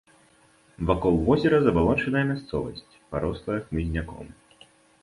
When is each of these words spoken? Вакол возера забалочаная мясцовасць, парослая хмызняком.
Вакол 0.91 1.15
возера 1.27 1.57
забалочаная 1.65 2.25
мясцовасць, 2.31 2.97
парослая 3.13 3.61
хмызняком. 3.69 4.27